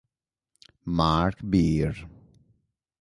[0.87, 1.93] Mark Beer